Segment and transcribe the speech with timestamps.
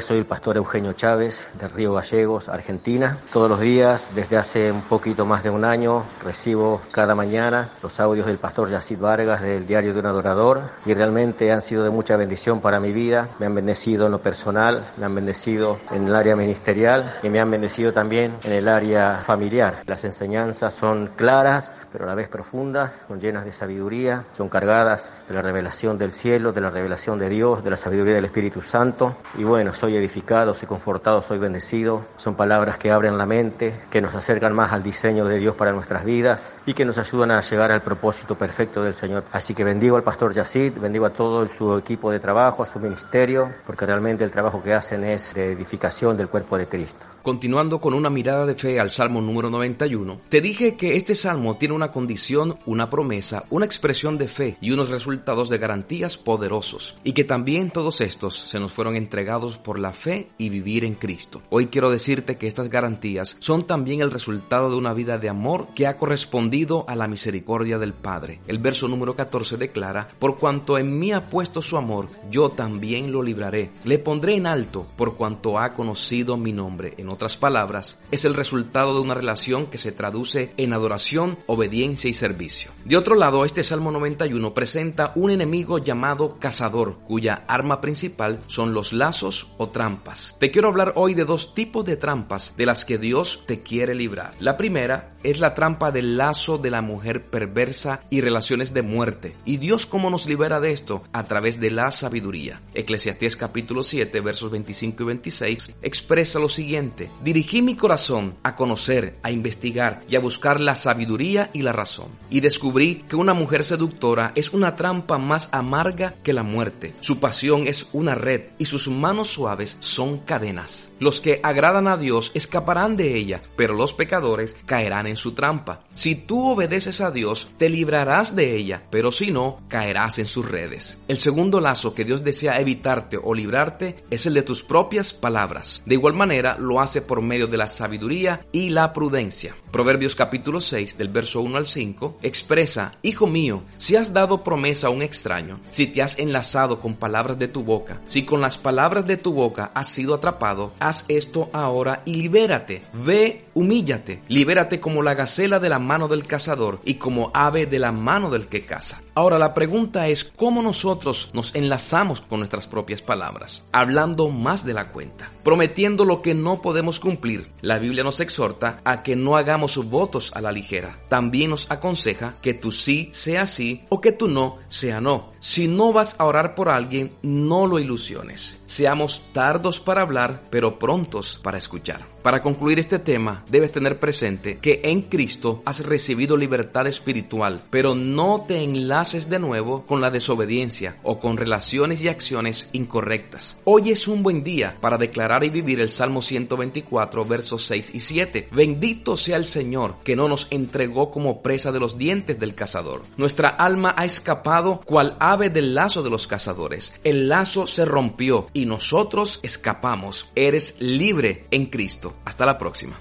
[0.00, 3.18] Soy el pastor Eugenio Chávez de Río Gallegos, Argentina.
[3.32, 8.00] Todos los días, desde hace un poquito más de un año, recibo cada mañana los
[8.00, 11.90] audios del pastor Yacid Vargas del Diario de un Adorador y realmente han sido de
[11.90, 13.28] mucha bendición para mi vida.
[13.38, 17.38] Me han bendecido en lo personal, me han bendecido en el área ministerial y me
[17.38, 19.82] han bendecido también en el área familiar.
[19.86, 25.20] Las enseñanzas son claras, pero a la vez profundas, son llenas de sabiduría, son cargadas
[25.28, 28.62] de la revelación del cielo, de la revelación de Dios, de la sabiduría del Espíritu
[28.62, 29.16] Santo.
[29.36, 32.04] Y bueno, soy edificado, soy confortado, soy bendecido.
[32.16, 35.72] Son palabras que abren la mente, que nos acercan más al diseño de Dios para
[35.72, 39.24] nuestras vidas y que nos ayudan a llegar al propósito perfecto del Señor.
[39.32, 42.78] Así que bendigo al pastor Yacid, bendigo a todo su equipo de trabajo, a su
[42.78, 47.06] ministerio, porque realmente el trabajo que hacen es de edificación del cuerpo de Cristo.
[47.22, 51.54] Continuando con una mirada de fe al Salmo número 91, te dije que este salmo
[51.58, 56.96] tiene una condición, una promesa, una expresión de fe y unos resultados de garantías poderosos,
[57.04, 60.94] y que también todos estos se nos fueron entregados por la fe y vivir en
[60.94, 61.42] Cristo.
[61.50, 65.68] Hoy quiero decirte que estas garantías son también el resultado de una vida de amor
[65.74, 68.40] que ha correspondido a la misericordia del Padre.
[68.46, 73.12] El verso número 14 declara, por cuanto en mí ha puesto su amor, yo también
[73.12, 76.94] lo libraré, le pondré en alto por cuanto ha conocido mi nombre.
[76.98, 82.10] En otras palabras, es el resultado de una relación que se traduce en adoración, obediencia
[82.10, 82.70] y servicio.
[82.84, 88.74] De otro lado, este Salmo 91 presenta un enemigo llamado cazador, cuya arma principal son
[88.74, 90.36] los lazos o trampas.
[90.38, 93.94] Te quiero hablar hoy de dos tipos de trampas de las que Dios te quiere
[93.94, 94.34] librar.
[94.40, 99.36] La primera es la trampa del lazo de la mujer perversa y relaciones de muerte.
[99.44, 101.02] ¿Y Dios cómo nos libera de esto?
[101.12, 102.62] A través de la sabiduría.
[102.74, 107.10] Eclesiastés capítulo 7 versos 25 y 26 expresa lo siguiente.
[107.22, 112.08] Dirigí mi corazón a conocer, a investigar y a buscar la sabiduría y la razón.
[112.30, 116.94] Y descubrí que una mujer seductora es una trampa más amarga que la muerte.
[117.00, 120.92] Su pasión es una red y sus manos suaves son cadenas.
[120.98, 125.84] Los que agradan a Dios escaparán de ella, pero los pecadores caerán en su trampa.
[125.94, 130.48] Si tú obedeces a Dios, te librarás de ella, pero si no, caerás en sus
[130.48, 130.98] redes.
[131.08, 135.82] El segundo lazo que Dios desea evitarte o librarte es el de tus propias palabras.
[135.86, 139.56] De igual manera, lo hace por medio de la sabiduría y la prudencia.
[139.70, 144.88] Proverbios capítulo 6 del verso 1 al 5 expresa, Hijo mío, si has dado promesa
[144.88, 148.58] a un extraño, si te has enlazado con palabras de tu boca, si con las
[148.58, 152.82] palabras de tu boca has sido atrapado, haz esto ahora y libérate.
[152.92, 157.78] Ve, humíllate, libérate como la gacela de la mano del cazador y como ave de
[157.78, 159.02] la mano del que caza.
[159.14, 164.74] Ahora la pregunta es cómo nosotros nos enlazamos con nuestras propias palabras, hablando más de
[164.74, 167.50] la cuenta, prometiendo lo que no podemos cumplir.
[167.60, 170.98] La Biblia nos exhorta a que no hagamos votos a la ligera.
[171.08, 175.32] También nos aconseja que tu sí sea sí o que tu no sea no.
[175.40, 178.60] Si no vas a orar por alguien, no lo ilusiones.
[178.66, 182.06] Seamos tardos para hablar, pero prontos para escuchar.
[182.22, 187.94] Para concluir este tema, debes tener presente que en Cristo has recibido libertad espiritual, pero
[187.94, 193.56] no te enlaces de nuevo con la desobediencia o con relaciones y acciones incorrectas.
[193.64, 198.00] Hoy es un buen día para declarar y vivir el Salmo 124, versos 6 y
[198.00, 198.48] 7.
[198.52, 203.00] Bendito sea el Señor que no nos entregó como presa de los dientes del cazador.
[203.16, 206.92] Nuestra alma ha escapado cual ave del lazo de los cazadores.
[207.02, 210.26] El lazo se rompió y nosotros escapamos.
[210.34, 212.09] Eres libre en Cristo.
[212.24, 213.00] Hasta la próxima.